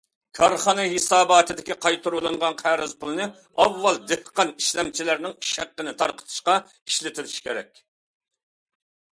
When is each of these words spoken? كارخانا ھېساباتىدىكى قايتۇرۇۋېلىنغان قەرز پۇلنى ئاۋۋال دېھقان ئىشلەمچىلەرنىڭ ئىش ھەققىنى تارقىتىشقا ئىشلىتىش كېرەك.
كارخانا 0.37 0.85
ھېساباتىدىكى 0.91 1.75
قايتۇرۇۋېلىنغان 1.85 2.55
قەرز 2.61 2.95
پۇلنى 3.03 3.27
ئاۋۋال 3.65 3.99
دېھقان 4.13 4.55
ئىشلەمچىلەرنىڭ 4.63 5.37
ئىش 5.37 5.53
ھەققىنى 5.63 5.95
تارقىتىشقا 6.01 6.57
ئىشلىتىش 6.73 7.37
كېرەك. 7.51 7.87